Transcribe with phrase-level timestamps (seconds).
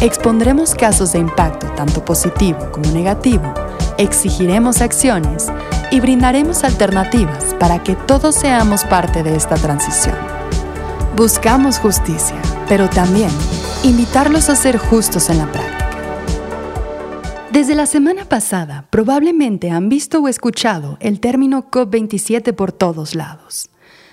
[0.00, 3.52] Expondremos casos de impacto tanto positivo como negativo,
[3.98, 5.48] exigiremos acciones
[5.90, 10.14] y brindaremos alternativas para que todos seamos parte de esta transición.
[11.16, 13.30] Buscamos justicia, pero también
[13.82, 15.90] invitarlos a ser justos en la práctica.
[17.50, 23.68] Desde la semana pasada, probablemente han visto o escuchado el término COP27 por todos lados.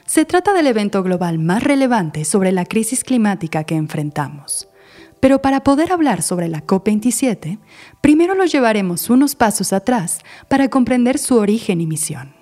[0.07, 4.67] Se trata del evento global más relevante sobre la crisis climática que enfrentamos.
[5.19, 7.59] Pero para poder hablar sobre la COP27,
[8.01, 12.35] primero lo llevaremos unos pasos atrás para comprender su origen y misión.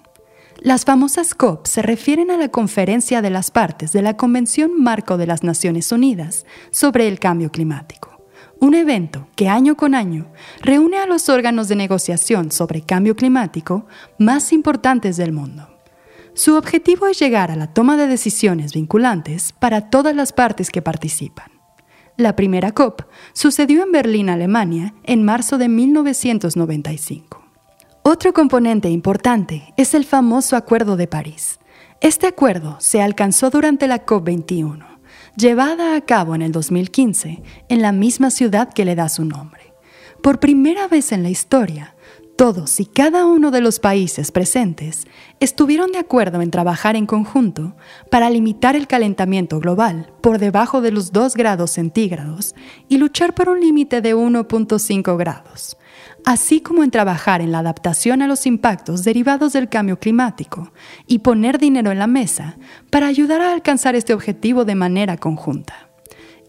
[0.59, 5.17] Las famosas COP se refieren a la conferencia de las partes de la Convención Marco
[5.17, 8.23] de las Naciones Unidas sobre el Cambio Climático,
[8.61, 13.87] un evento que año con año reúne a los órganos de negociación sobre cambio climático
[14.17, 15.67] más importantes del mundo.
[16.33, 20.81] Su objetivo es llegar a la toma de decisiones vinculantes para todas las partes que
[20.81, 21.52] participan.
[22.15, 23.01] La primera COP
[23.33, 27.41] sucedió en Berlín, Alemania, en marzo de 1995.
[28.03, 31.59] Otro componente importante es el famoso Acuerdo de París.
[32.01, 34.85] Este acuerdo se alcanzó durante la COP21,
[35.35, 39.73] llevada a cabo en el 2015 en la misma ciudad que le da su nombre.
[40.21, 41.95] Por primera vez en la historia,
[42.35, 45.05] todos y cada uno de los países presentes
[45.39, 47.75] estuvieron de acuerdo en trabajar en conjunto
[48.09, 52.55] para limitar el calentamiento global por debajo de los 2 grados centígrados
[52.89, 55.77] y luchar por un límite de 1.5 grados
[56.25, 60.71] así como en trabajar en la adaptación a los impactos derivados del cambio climático
[61.07, 62.57] y poner dinero en la mesa
[62.89, 65.89] para ayudar a alcanzar este objetivo de manera conjunta.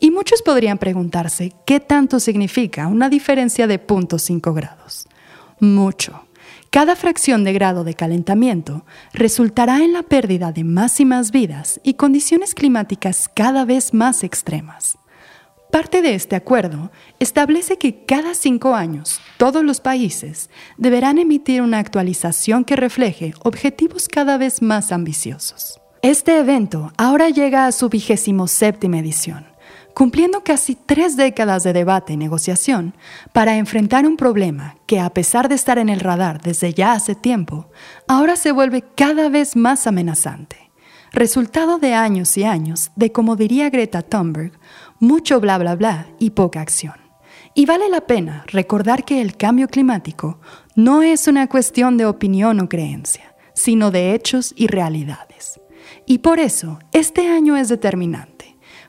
[0.00, 5.09] Y muchos podrían preguntarse qué tanto significa una diferencia de 0.5 grados.
[5.60, 6.26] Mucho.
[6.70, 11.81] Cada fracción de grado de calentamiento resultará en la pérdida de más y más vidas
[11.84, 14.98] y condiciones climáticas cada vez más extremas.
[15.70, 21.78] Parte de este acuerdo establece que cada cinco años todos los países deberán emitir una
[21.78, 25.81] actualización que refleje objetivos cada vez más ambiciosos.
[26.03, 29.47] Este evento ahora llega a su vigésimo séptima edición,
[29.94, 32.94] cumpliendo casi tres décadas de debate y negociación
[33.32, 37.15] para enfrentar un problema que, a pesar de estar en el radar desde ya hace
[37.15, 37.71] tiempo,
[38.09, 40.65] ahora se vuelve cada vez más amenazante
[41.15, 44.59] resultado de años y años de, como diría Greta Thunberg,
[44.99, 46.94] mucho bla bla bla y poca acción.
[47.55, 50.41] Y vale la pena recordar que el cambio climático
[50.75, 55.61] no es una cuestión de opinión o creencia, sino de hechos y realidades.
[56.05, 58.34] Y por eso este año es determinante,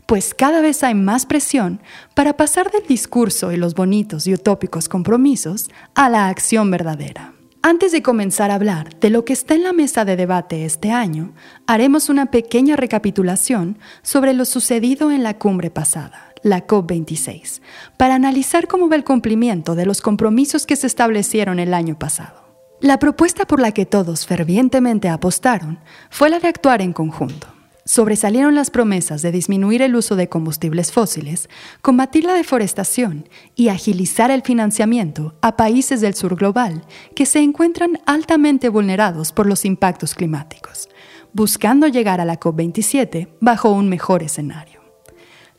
[0.05, 1.81] pues cada vez hay más presión
[2.13, 7.33] para pasar del discurso y los bonitos y utópicos compromisos a la acción verdadera.
[7.61, 10.91] Antes de comenzar a hablar de lo que está en la mesa de debate este
[10.91, 11.33] año,
[11.65, 17.61] haremos una pequeña recapitulación sobre lo sucedido en la cumbre pasada, la COP26,
[17.97, 22.45] para analizar cómo va el cumplimiento de los compromisos que se establecieron el año pasado.
[22.81, 25.79] La propuesta por la que todos fervientemente apostaron
[26.11, 27.54] fue la de actuar en conjunto
[27.85, 31.49] sobresalieron las promesas de disminuir el uso de combustibles fósiles,
[31.81, 36.83] combatir la deforestación y agilizar el financiamiento a países del sur global
[37.15, 40.89] que se encuentran altamente vulnerados por los impactos climáticos,
[41.31, 44.74] buscando llegar a la COP27 bajo un mejor escenario.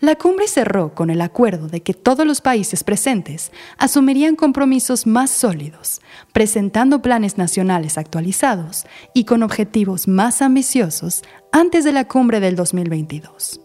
[0.06, 5.32] La cumbre cerró con el acuerdo de que todos los países presentes asumirían compromisos más
[5.32, 6.00] sólidos,
[6.32, 13.60] presentando planes nacionales actualizados y con objetivos más ambiciosos antes de la cumbre del 2022.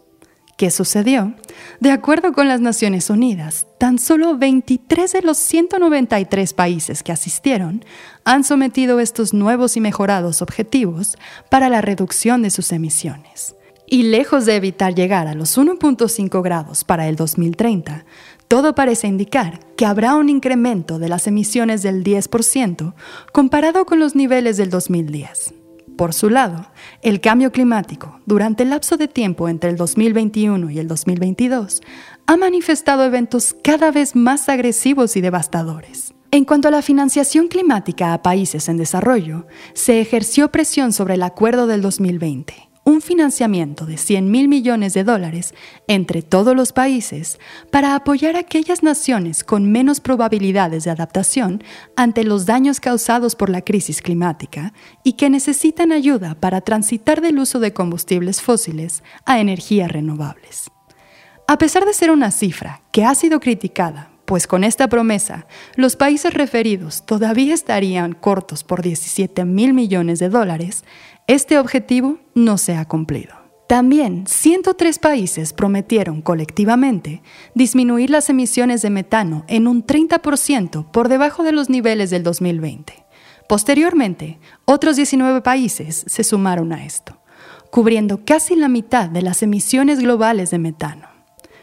[0.58, 1.36] ¿Qué sucedió?
[1.80, 7.86] De acuerdo con las Naciones Unidas, tan solo 23 de los 193 países que asistieron
[8.26, 11.20] han sometido estos nuevos y mejorados objetivos
[11.52, 13.54] para la reducción de sus emisiones.
[13.94, 18.06] Y lejos de evitar llegar a los 1.5 grados para el 2030,
[18.48, 22.94] todo parece indicar que habrá un incremento de las emisiones del 10%
[23.34, 25.56] comparado con los niveles del 2010.
[25.98, 26.68] Por su lado,
[27.02, 31.82] el cambio climático durante el lapso de tiempo entre el 2021 y el 2022
[32.28, 36.14] ha manifestado eventos cada vez más agresivos y devastadores.
[36.32, 41.24] En cuanto a la financiación climática a países en desarrollo, se ejerció presión sobre el
[41.24, 45.54] Acuerdo del 2020 un financiamiento de 100 mil millones de dólares
[45.88, 47.40] entre todos los países
[47.70, 51.64] para apoyar a aquellas naciones con menos probabilidades de adaptación
[51.96, 54.74] ante los daños causados por la crisis climática
[55.04, 60.72] y que necesitan ayuda para transitar del uso de combustibles fósiles a energías renovables.
[61.48, 65.46] A pesar de ser una cifra que ha sido criticada, pues con esta promesa
[65.76, 70.86] los países referidos todavía estarían cortos por 17 mil millones de dólares,
[71.28, 73.42] este objetivo no se ha cumplido.
[73.72, 77.22] También 103 países prometieron colectivamente
[77.56, 83.06] disminuir las emisiones de metano en un 30% por debajo de los niveles del 2020.
[83.48, 87.22] Posteriormente, otros 19 países se sumaron a esto,
[87.70, 91.08] cubriendo casi la mitad de las emisiones globales de metano.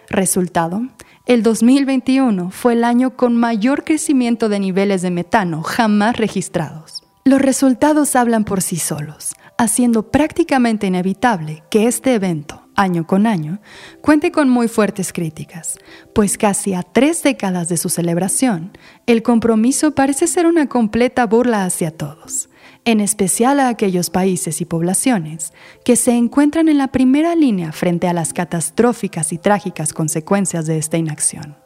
[0.09, 0.81] Resultado,
[1.27, 7.05] el 2021 fue el año con mayor crecimiento de niveles de metano jamás registrados.
[7.25, 13.61] Los resultados hablan por sí solos haciendo prácticamente inevitable que este evento, año con año,
[14.01, 15.79] cuente con muy fuertes críticas,
[16.15, 18.71] pues casi a tres décadas de su celebración,
[19.07, 22.49] el compromiso parece ser una completa burla hacia todos,
[22.85, 25.53] en especial a aquellos países y poblaciones
[25.85, 30.79] que se encuentran en la primera línea frente a las catastróficas y trágicas consecuencias de
[30.79, 31.57] esta inacción.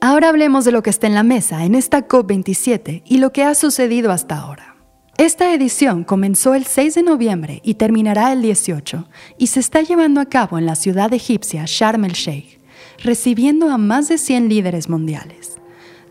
[0.00, 3.44] Ahora hablemos de lo que está en la mesa en esta COP27 y lo que
[3.44, 4.71] ha sucedido hasta ahora.
[5.18, 9.06] Esta edición comenzó el 6 de noviembre y terminará el 18
[9.36, 12.58] y se está llevando a cabo en la ciudad egipcia Sharm el Sheikh,
[13.04, 15.58] recibiendo a más de 100 líderes mundiales.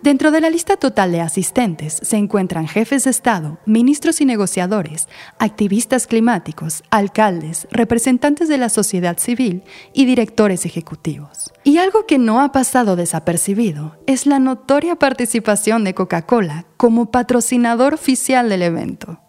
[0.02, 5.08] Dentro de la lista total de asistentes se encuentran jefes de Estado, ministros y negociadores,
[5.38, 9.64] activistas climáticos, alcaldes, representantes de la sociedad civil
[9.94, 11.54] y directores ejecutivos.
[11.64, 17.94] Y algo que no ha pasado desapercibido es la notoria participación de Coca-Cola como patrocinador
[17.94, 19.20] oficial del evento,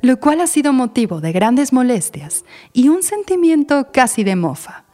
[0.00, 4.85] lo cual ha sido motivo de grandes molestias y un sentimiento casi de mofa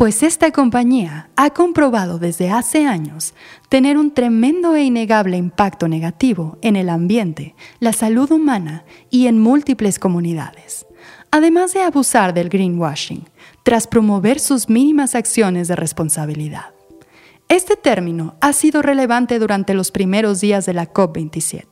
[0.00, 3.34] pues esta compañía ha comprobado desde hace años
[3.68, 9.38] tener un tremendo e innegable impacto negativo en el ambiente, la salud humana y en
[9.38, 10.86] múltiples comunidades,
[11.30, 13.28] además de abusar del greenwashing,
[13.62, 16.72] tras promover sus mínimas acciones de responsabilidad.
[17.50, 21.66] Este término ha sido relevante durante los primeros días de la COP27,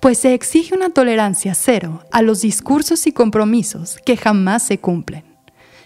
[0.00, 5.29] pues se exige una tolerancia cero a los discursos y compromisos que jamás se cumplen.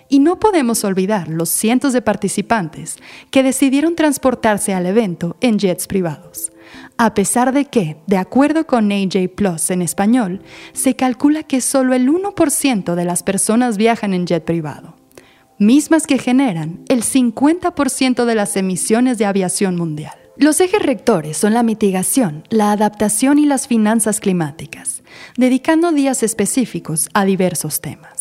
[0.08, 2.96] Y no podemos olvidar los cientos de participantes
[3.30, 6.52] que decidieron transportarse al evento en jets privados.
[6.96, 10.42] A pesar de que, de acuerdo con AJ Plus en español,
[10.72, 14.96] se calcula que solo el 1% de las personas viajan en jet privado,
[15.58, 20.14] mismas que generan el 50% de las emisiones de aviación mundial.
[20.36, 25.02] Los ejes rectores son la mitigación, la adaptación y las finanzas climáticas,
[25.36, 28.13] dedicando días específicos a diversos temas.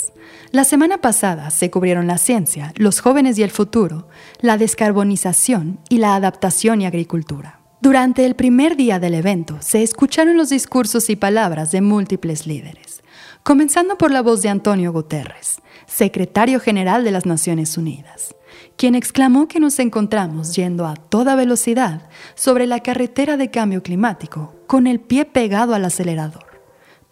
[0.53, 4.07] La semana pasada se cubrieron la ciencia, los jóvenes y el futuro,
[4.39, 7.61] la descarbonización y la adaptación y agricultura.
[7.81, 13.01] Durante el primer día del evento se escucharon los discursos y palabras de múltiples líderes,
[13.41, 18.35] comenzando por la voz de Antonio Guterres, secretario general de las Naciones Unidas,
[18.77, 24.53] quien exclamó que nos encontramos yendo a toda velocidad sobre la carretera de cambio climático
[24.67, 26.52] con el pie pegado al acelerador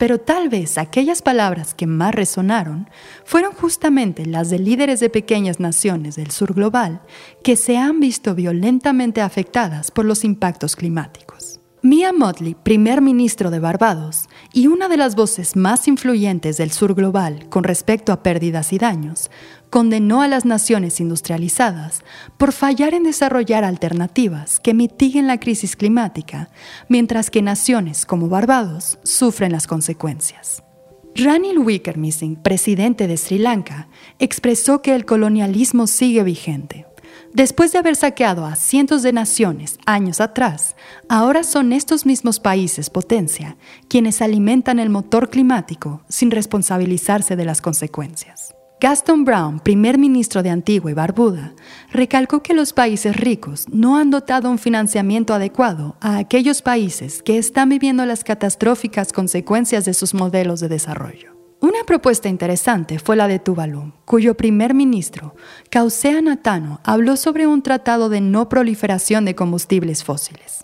[0.01, 2.89] pero tal vez aquellas palabras que más resonaron
[3.23, 7.01] fueron justamente las de líderes de pequeñas naciones del sur global
[7.43, 11.40] que se han visto violentamente afectadas por los impactos climáticos.
[11.83, 16.93] Mia Motley, primer ministro de Barbados y una de las voces más influyentes del sur
[16.93, 19.31] global con respecto a pérdidas y daños,
[19.71, 22.03] condenó a las naciones industrializadas
[22.37, 26.51] por fallar en desarrollar alternativas que mitiguen la crisis climática,
[26.87, 30.63] mientras que naciones como Barbados sufren las consecuencias.
[31.15, 36.85] Ranil Wickremesinghe, presidente de Sri Lanka, expresó que el colonialismo sigue vigente
[37.33, 40.75] Después de haber saqueado a cientos de naciones años atrás,
[41.07, 43.55] ahora son estos mismos países potencia
[43.87, 48.53] quienes alimentan el motor climático sin responsabilizarse de las consecuencias.
[48.81, 51.53] Gaston Brown, primer ministro de Antigua y Barbuda,
[51.91, 57.37] recalcó que los países ricos no han dotado un financiamiento adecuado a aquellos países que
[57.37, 61.40] están viviendo las catastróficas consecuencias de sus modelos de desarrollo.
[61.61, 65.35] Una propuesta interesante fue la de Tuvalu, cuyo primer ministro,
[65.69, 70.63] Kausea Natano, habló sobre un tratado de no proliferación de combustibles fósiles.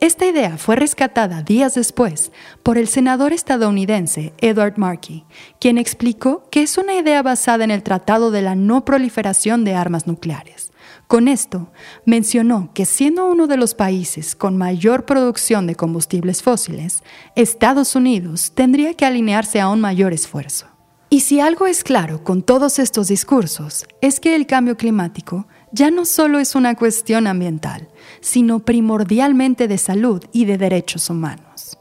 [0.00, 2.30] Esta idea fue rescatada días después
[2.62, 5.24] por el senador estadounidense Edward Markey,
[5.60, 9.74] quien explicó que es una idea basada en el Tratado de la No Proliferación de
[9.74, 10.73] Armas Nucleares
[11.06, 11.70] con esto,
[12.06, 17.02] mencionó que siendo uno de los países con mayor producción de combustibles fósiles,
[17.36, 20.66] Estados Unidos tendría que alinearse a un mayor esfuerzo.
[21.10, 25.90] Y si algo es claro con todos estos discursos, es que el cambio climático ya
[25.90, 27.88] no solo es una cuestión ambiental,
[28.20, 31.78] sino primordialmente de salud y de derechos humanos.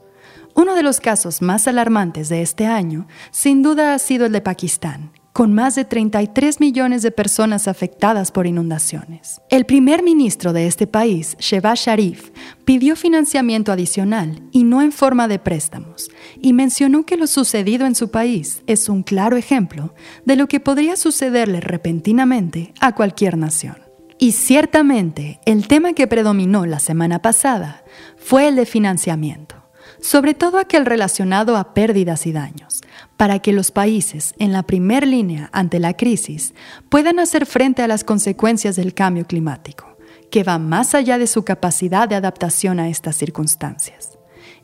[0.54, 4.42] Uno de los casos más alarmantes de este año, sin duda, ha sido el de
[4.42, 9.42] Pakistán, con más de 33 millones de personas afectadas por inundaciones.
[9.50, 12.30] El primer ministro de este país, Shehbaz Sharif,
[12.66, 16.10] pidió financiamiento adicional y no en forma de préstamos,
[16.40, 20.60] y mencionó que lo sucedido en su país es un claro ejemplo de lo que
[20.60, 23.78] podría sucederle repentinamente a cualquier nación.
[24.20, 27.84] Y ciertamente, el tema que predominó la semana pasada
[28.18, 29.64] fue el de financiamiento
[30.04, 32.82] sobre todo aquel relacionado a pérdidas y daños,
[33.24, 36.54] para que los países en la primera línea ante la crisis
[36.90, 39.96] puedan hacer frente a las consecuencias del cambio climático,
[40.30, 44.18] que va más allá de su capacidad de adaptación a estas circunstancias.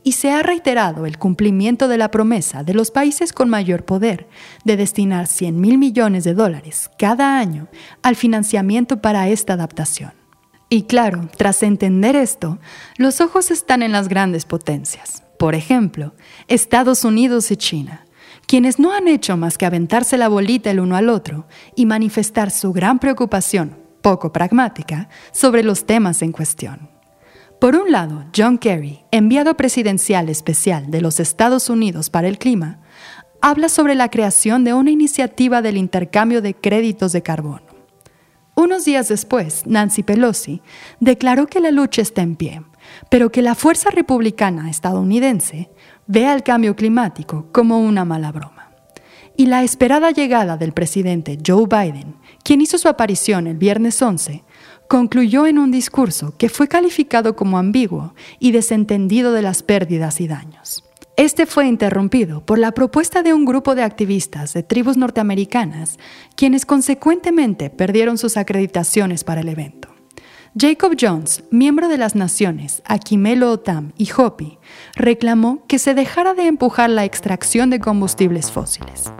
[0.03, 4.27] Y se ha reiterado el cumplimiento de la promesa de los países con mayor poder
[4.65, 7.69] de destinar 100 mil millones de dólares cada año
[8.01, 10.11] al financiamiento para esta adaptación.
[10.67, 12.59] Y claro, tras entender esto,
[12.97, 15.23] los ojos están en las grandes potencias.
[15.39, 16.13] Por ejemplo,
[16.49, 18.03] Estados Unidos y China,
[18.49, 22.49] quienes no han hecho más que aventarse la bolita el uno al otro y manifestar
[22.49, 26.89] su gran preocupación, poco pragmática, sobre los temas en cuestión.
[27.61, 32.79] Por un lado, John Kerry, enviado presidencial especial de los Estados Unidos para el clima,
[33.39, 37.67] habla sobre la creación de una iniciativa del intercambio de créditos de carbono.
[38.55, 40.63] Unos días después, Nancy Pelosi
[40.99, 42.63] declaró que la lucha está en pie
[43.09, 45.69] pero que la fuerza republicana estadounidense
[46.09, 48.71] ve al cambio climático como una mala broma.
[49.37, 54.43] Y la esperada llegada del presidente Joe Biden, quien hizo su aparición el viernes 11,
[54.87, 60.27] concluyó en un discurso que fue calificado como ambiguo y desentendido de las pérdidas y
[60.27, 60.83] daños.
[61.15, 65.99] Este fue interrumpido por la propuesta de un grupo de activistas de tribus norteamericanas,
[66.35, 69.98] quienes consecuentemente perdieron sus acreditaciones para el evento.
[70.57, 74.57] Jacob Jones, miembro de las naciones Aquimelo Otam y Hopi,
[74.95, 79.11] reclamó que se dejara de empujar la extracción de combustibles fósiles.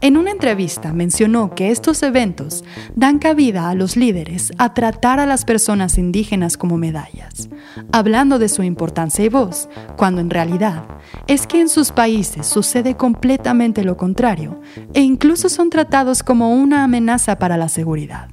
[0.00, 2.64] En una entrevista mencionó que estos eventos
[2.96, 7.48] dan cabida a los líderes a tratar a las personas indígenas como medallas,
[7.92, 10.82] hablando de su importancia y voz, cuando en realidad
[11.28, 14.60] es que en sus países sucede completamente lo contrario
[14.94, 18.28] e incluso son tratados como una amenaza para la seguridad.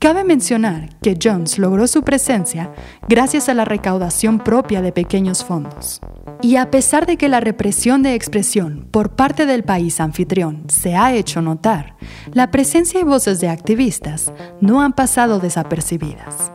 [0.00, 2.72] Cabe mencionar que Jones logró su presencia
[3.06, 6.00] gracias a la recaudación propia de pequeños fondos.
[6.40, 10.96] Y a pesar de que la represión de expresión por parte del país anfitrión se
[10.96, 11.96] ha hecho notar,
[12.32, 16.50] la presencia y voces de activistas no han pasado desapercibidas.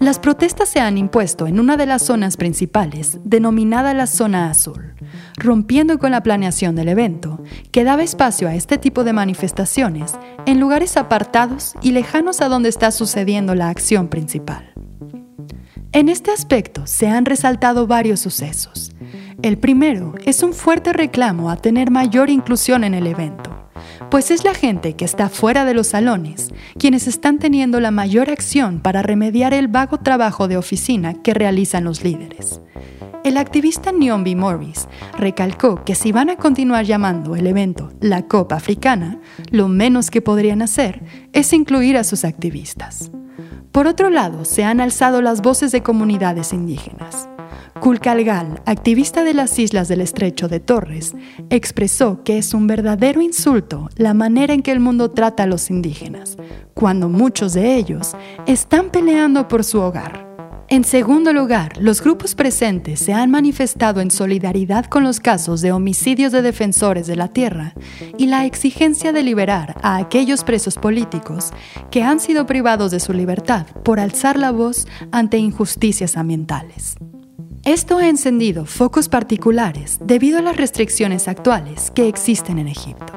[0.00, 4.94] Las protestas se han impuesto en una de las zonas principales, denominada la Zona Azul,
[5.36, 10.14] rompiendo con la planeación del evento, que daba espacio a este tipo de manifestaciones
[10.46, 14.72] en lugares apartados y lejanos a donde está sucediendo la acción principal.
[15.92, 18.92] En este aspecto se han resaltado varios sucesos.
[19.42, 23.64] El primero es un fuerte reclamo a tener mayor inclusión en el evento
[24.10, 28.30] pues es la gente que está fuera de los salones quienes están teniendo la mayor
[28.30, 32.60] acción para remediar el vago trabajo de oficina que realizan los líderes.
[33.24, 38.56] El activista Nyombi Morris recalcó que si van a continuar llamando el evento la Copa
[38.56, 39.18] Africana,
[39.50, 41.02] lo menos que podrían hacer
[41.32, 43.10] es incluir a sus activistas.
[43.72, 47.28] Por otro lado, se han alzado las voces de comunidades indígenas.
[47.84, 51.14] Kulkalgal, activista de las islas del estrecho de Torres,
[51.50, 55.68] expresó que es un verdadero insulto la manera en que el mundo trata a los
[55.68, 56.38] indígenas,
[56.72, 60.26] cuando muchos de ellos están peleando por su hogar.
[60.68, 65.72] En segundo lugar, los grupos presentes se han manifestado en solidaridad con los casos de
[65.72, 67.74] homicidios de defensores de la tierra
[68.16, 71.50] y la exigencia de liberar a aquellos presos políticos
[71.90, 76.96] que han sido privados de su libertad por alzar la voz ante injusticias ambientales.
[77.64, 83.14] Esto ha encendido focos particulares debido a las restricciones actuales que existen en Egipto.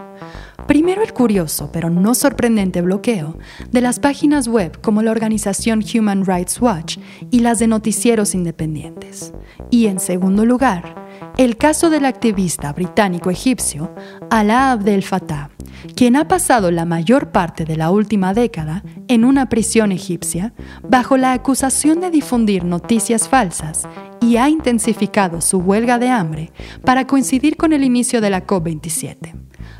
[0.67, 3.37] Primero el curioso pero no sorprendente bloqueo
[3.71, 6.97] de las páginas web como la organización Human Rights Watch
[7.29, 9.33] y las de noticieros independientes.
[9.69, 10.95] Y en segundo lugar,
[11.37, 13.93] el caso del activista británico-egipcio
[14.29, 15.49] Alaa Abdel Fattah,
[15.95, 20.53] quien ha pasado la mayor parte de la última década en una prisión egipcia
[20.83, 23.87] bajo la acusación de difundir noticias falsas
[24.21, 26.51] y ha intensificado su huelga de hambre
[26.83, 29.33] para coincidir con el inicio de la COP27,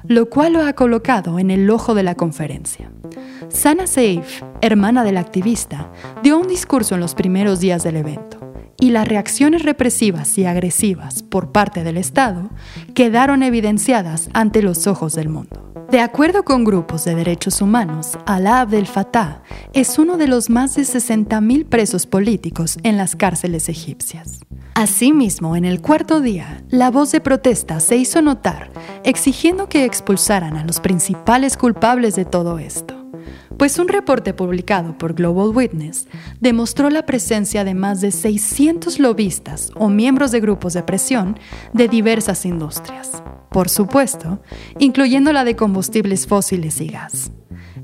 [0.05, 2.91] lo cual lo ha colocado en el ojo de la conferencia.
[3.49, 5.91] Sana Seif, hermana del activista,
[6.23, 8.47] dio un discurso en los primeros días del evento
[8.79, 12.50] y las reacciones represivas y agresivas por parte del Estado
[12.93, 15.63] quedaron evidenciadas ante los ojos del mundo.
[15.89, 19.41] De acuerdo con grupos de derechos humanos, Alaa Abdel Fattah
[19.72, 24.41] es uno de los más de 60.000 presos políticos en las cárceles egipcias.
[24.75, 28.69] Asimismo, en el cuarto día, la voz de protesta se hizo notar,
[29.05, 32.97] exigiendo que expulsaran a los principales culpables de todo esto.
[33.57, 36.07] Pues un reporte publicado por Global Witness
[36.39, 41.39] demostró la presencia de más de 600 lobistas o miembros de grupos de presión
[41.73, 44.43] de diversas industrias, por supuesto,
[44.77, 47.31] incluyendo la de combustibles fósiles y gas.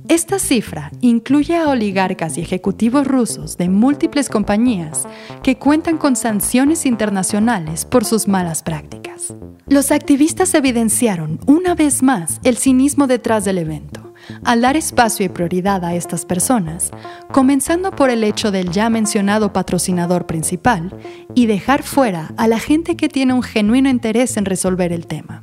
[0.09, 5.07] Esta cifra incluye a oligarcas y ejecutivos rusos de múltiples compañías
[5.41, 9.33] que cuentan con sanciones internacionales por sus malas prácticas.
[9.67, 14.12] Los activistas evidenciaron una vez más el cinismo detrás del evento,
[14.43, 16.91] al dar espacio y prioridad a estas personas,
[17.31, 20.95] comenzando por el hecho del ya mencionado patrocinador principal
[21.35, 25.41] y dejar fuera a la gente que tiene un genuino interés en resolver el tema.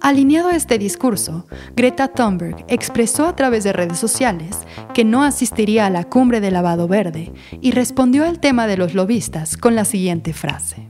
[0.00, 4.56] Alineado a este discurso, Greta Thunberg expresó a través de redes sociales
[4.94, 8.94] que no asistiría a la cumbre de lavado verde y respondió al tema de los
[8.94, 10.88] lobistas con la siguiente frase.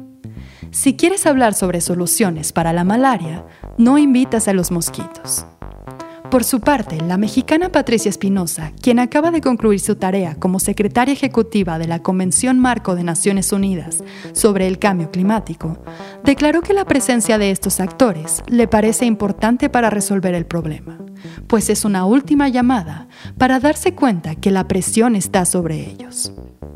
[0.70, 3.46] Si quieres hablar sobre soluciones para la malaria,
[3.78, 5.46] no invitas a los mosquitos.
[6.30, 11.14] Por su parte, la mexicana Patricia Espinosa, quien acaba de concluir su tarea como secretaria
[11.14, 15.78] ejecutiva de la Convención Marco de Naciones Unidas sobre el Cambio Climático,
[16.25, 20.99] declaró que la presencia de estos actores le parece importante para resolver el problema,
[21.47, 23.08] pues es una última llamada
[23.38, 26.32] para darse cuenta que la presión está sobre ellos.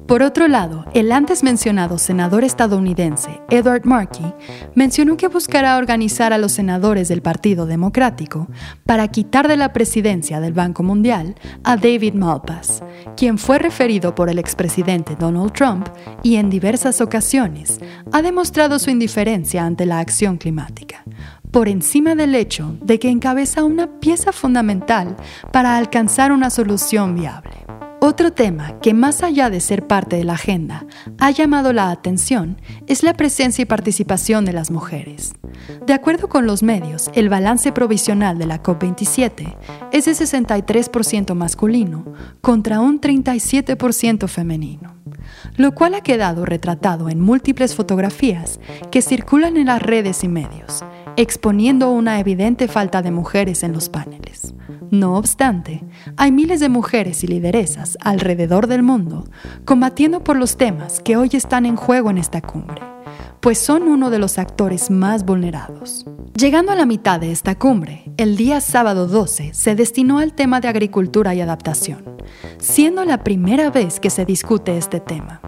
[0.07, 4.35] Por otro lado, el antes mencionado senador estadounidense Edward Markey
[4.75, 8.49] mencionó que buscará organizar a los senadores del Partido Democrático
[8.85, 12.83] para quitar de la presidencia del Banco Mundial a David Malpass,
[13.17, 15.89] quien fue referido por el expresidente Donald Trump
[16.23, 17.81] y en diversas ocasiones
[18.13, 21.05] ha demostrado su indiferencia ante la acción climática,
[21.51, 25.17] por encima del hecho de que encabeza una pieza fundamental
[25.53, 27.62] para alcanzar una solución viable.
[28.05, 30.87] Otro tema que más allá de ser parte de la agenda
[31.21, 35.35] ha llamado la atención es la presencia y participación de las mujeres.
[35.87, 39.57] De acuerdo con los medios, el balance provisional de la COP27
[39.93, 42.05] es de 63% masculino
[42.41, 44.97] contra un 37% femenino,
[45.57, 48.59] lo cual ha quedado retratado en múltiples fotografías
[48.91, 50.85] que circulan en las redes y medios,
[51.17, 54.55] exponiendo una evidente falta de mujeres en los paneles.
[54.91, 55.85] No obstante,
[56.17, 59.25] hay miles de mujeres y lideresas alrededor del mundo
[59.65, 62.83] combatiendo por los temas que hoy están en juego en esta cumbre,
[63.41, 66.05] pues son uno de los actores más vulnerados.
[66.37, 70.61] Llegando a la mitad de esta cumbre, el día sábado 12 se destinó al tema
[70.61, 72.05] de agricultura y adaptación,
[72.59, 75.41] siendo la primera vez que se discute este tema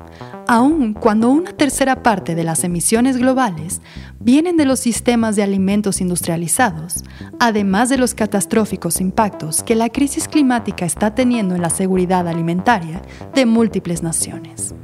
[0.48, 3.80] aun cuando una tercera parte de las emisiones globales
[4.20, 7.04] vienen de los sistemas de alimentos industrializados,
[7.38, 13.02] además de los catastróficos impactos que la crisis climática está teniendo en la seguridad alimentaria
[13.35, 14.74] de múltiples naciones.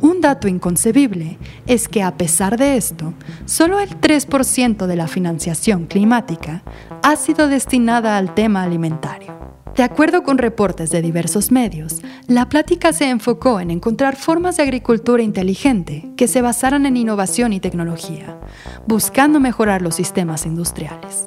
[0.00, 3.14] Un dato inconcebible es que a pesar de esto,
[3.46, 6.62] solo el 3% de la financiación climática
[7.02, 9.43] ha sido destinada al tema alimentario.
[9.76, 14.62] De acuerdo con reportes de diversos medios, la plática se enfocó en encontrar formas de
[14.62, 18.38] agricultura inteligente que se basaran en innovación y tecnología,
[18.86, 21.26] buscando mejorar los sistemas industriales.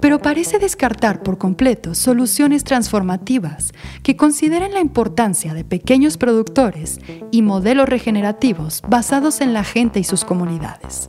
[0.00, 6.98] Pero parece descartar por completo soluciones transformativas que consideren la importancia de pequeños productores
[7.30, 11.08] y modelos regenerativos basados en la gente y sus comunidades.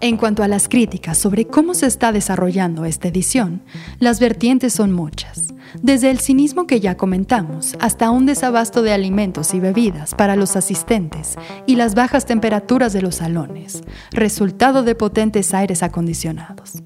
[0.00, 3.62] En cuanto a las críticas sobre cómo se está desarrollando esta edición,
[3.98, 5.50] las vertientes son muchas
[5.82, 10.56] desde el cinismo que ya comentamos hasta un desabasto de alimentos y bebidas para los
[10.56, 11.36] asistentes
[11.66, 16.82] y las bajas temperaturas de los salones, resultado de potentes aires acondicionados.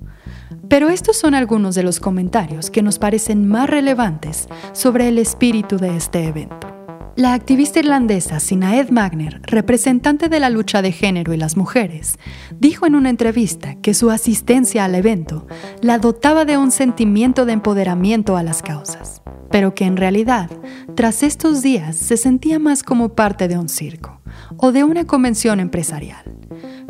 [0.68, 5.76] Pero estos son algunos de los comentarios que nos parecen más relevantes sobre el espíritu
[5.76, 6.73] de este evento.
[7.16, 12.18] La activista irlandesa Sinaed Magner, representante de la lucha de género y las mujeres,
[12.58, 15.46] dijo en una entrevista que su asistencia al evento
[15.80, 20.50] la dotaba de un sentimiento de empoderamiento a las causas, pero que en realidad,
[20.96, 24.20] tras estos días, se sentía más como parte de un circo
[24.56, 26.24] o de una convención empresarial.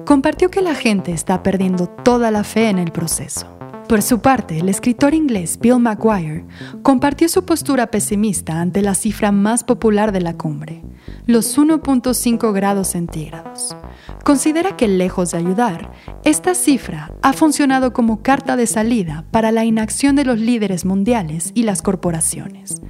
[0.06, 3.53] Compartió que la gente está perdiendo toda la fe en el proceso
[3.88, 6.44] por su parte, el escritor inglés Bill McGuire
[6.82, 10.82] compartió su postura pesimista ante la cifra más popular de la cumbre,
[11.26, 13.76] los 1.5 grados centígrados,
[14.24, 15.92] considera que lejos de ayudar,
[16.24, 21.52] esta cifra ha funcionado como carta de salida para la inacción de los líderes mundiales
[21.54, 22.80] y las corporaciones,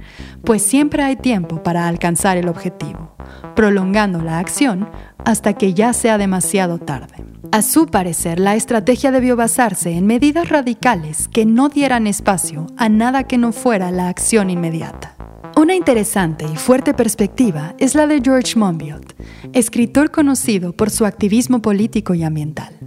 [0.43, 3.15] pues siempre hay tiempo para alcanzar el objetivo,
[3.55, 4.89] prolongando la acción
[5.25, 7.34] hasta que ya sea demasiado tarde.
[7.51, 12.89] A su parecer, la estrategia debió basarse en medidas radicales que no dieran espacio a
[12.89, 15.15] nada que no fuera la acción inmediata.
[15.57, 19.15] Una interesante y fuerte perspectiva es la de George Monbiot,
[19.53, 22.77] escritor conocido por su activismo político y ambiental.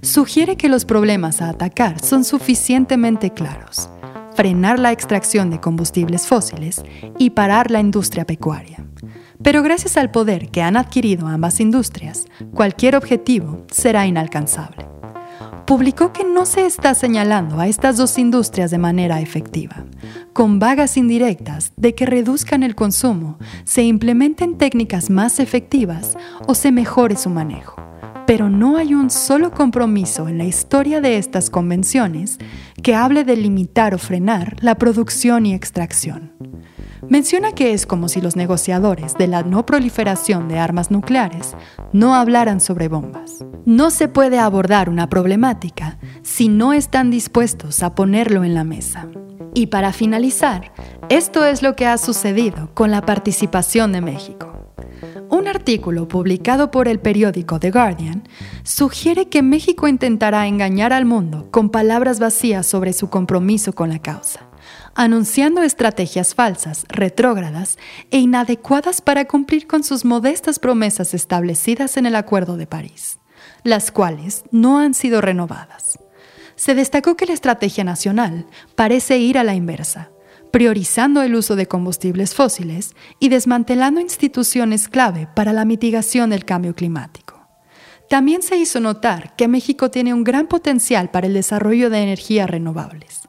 [0.00, 3.88] Sugiere que los problemas a atacar son suficientemente claros.
[4.34, 6.82] Frenar la extracción de combustibles fósiles
[7.18, 8.84] y parar la industria pecuaria.
[9.44, 14.86] Pero gracias al poder que han adquirido ambas industrias, cualquier objetivo será inalcanzable.
[15.66, 19.84] Publicó que no se está señalando a estas dos industrias de manera efectiva,
[20.32, 26.72] con vagas indirectas de que reduzcan el consumo, se implementen técnicas más efectivas o se
[26.72, 27.76] mejore su manejo.
[28.26, 32.38] Pero no hay un solo compromiso en la historia de estas convenciones
[32.82, 36.32] que hable de limitar o frenar la producción y extracción.
[37.08, 41.54] Menciona que es como si los negociadores de la no proliferación de armas nucleares
[41.92, 43.44] no hablaran sobre bombas.
[43.66, 49.08] No se puede abordar una problemática si no están dispuestos a ponerlo en la mesa.
[49.54, 50.72] Y para finalizar,
[51.08, 54.52] esto es lo que ha sucedido con la participación de México.
[55.30, 58.24] Un artículo publicado por el periódico The Guardian
[58.62, 63.98] sugiere que México intentará engañar al mundo con palabras vacías sobre su compromiso con la
[63.98, 64.48] causa
[64.94, 67.78] anunciando estrategias falsas, retrógradas
[68.10, 73.18] e inadecuadas para cumplir con sus modestas promesas establecidas en el Acuerdo de París,
[73.64, 75.98] las cuales no han sido renovadas.
[76.56, 80.10] Se destacó que la estrategia nacional parece ir a la inversa,
[80.52, 86.76] priorizando el uso de combustibles fósiles y desmantelando instituciones clave para la mitigación del cambio
[86.76, 87.34] climático.
[88.08, 92.48] También se hizo notar que México tiene un gran potencial para el desarrollo de energías
[92.48, 93.23] renovables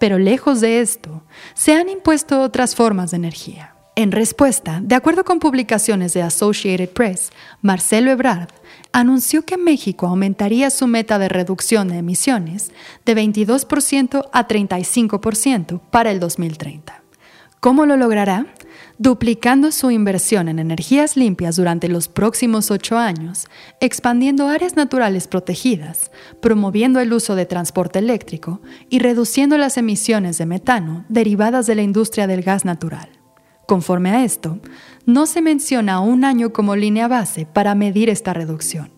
[0.00, 1.22] pero lejos de esto,
[1.54, 3.74] se han impuesto otras formas de energía.
[3.96, 8.48] En respuesta, de acuerdo con publicaciones de Associated Press, Marcelo Ebrard
[8.92, 12.72] anunció que México aumentaría su meta de reducción de emisiones
[13.04, 16.99] de 22% a 35% para el 2030.
[17.60, 18.46] ¿Cómo lo logrará?
[18.96, 23.46] duplicando su inversión en energías limpias durante los próximos ocho años,
[23.80, 26.10] expandiendo áreas naturales protegidas,
[26.42, 31.82] promoviendo el uso de transporte eléctrico y reduciendo las emisiones de metano derivadas de la
[31.82, 33.08] industria del gas natural.
[33.66, 34.58] Conforme a esto,
[35.06, 38.92] no se menciona un año como línea base para medir esta reducción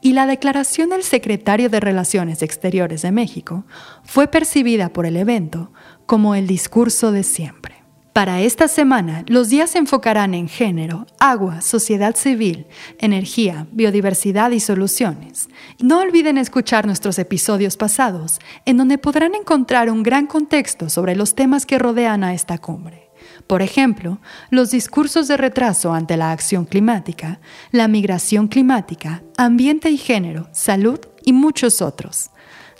[0.00, 3.64] y la declaración del secretario de Relaciones Exteriores de México
[4.04, 5.72] fue percibida por el evento
[6.06, 7.77] como el discurso de siempre.
[8.18, 12.66] Para esta semana, los días se enfocarán en género, agua, sociedad civil,
[12.98, 15.48] energía, biodiversidad y soluciones.
[15.78, 21.36] No olviden escuchar nuestros episodios pasados, en donde podrán encontrar un gran contexto sobre los
[21.36, 23.08] temas que rodean a esta cumbre.
[23.46, 24.18] Por ejemplo,
[24.50, 27.38] los discursos de retraso ante la acción climática,
[27.70, 32.30] la migración climática, ambiente y género, salud y muchos otros.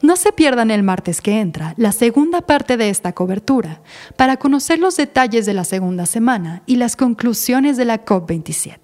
[0.00, 3.80] No se pierdan el martes que entra la segunda parte de esta cobertura
[4.16, 8.78] para conocer los detalles de la segunda semana y las conclusiones de la COP27.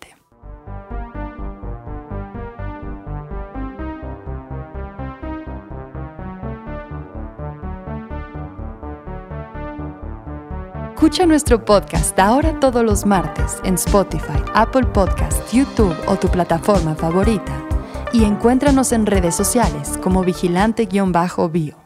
[10.95, 16.95] Escucha nuestro podcast ahora todos los martes en Spotify, Apple Podcast, YouTube o tu plataforma
[16.95, 17.65] favorita
[18.15, 21.84] y encuéntranos en redes sociales como vigilante-bio.